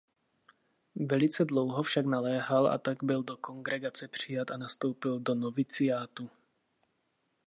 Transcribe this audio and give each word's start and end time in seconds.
Velice 1.09 1.45
dlouho 1.45 1.81
však 1.83 2.05
naléhal 2.05 2.67
a 2.67 2.77
tak 2.77 3.03
byl 3.03 3.23
do 3.23 3.37
kongregace 3.37 4.07
přijat 4.07 4.51
a 4.51 4.57
nastoupil 4.57 5.19
do 5.19 5.35
noviciátu. 5.35 6.29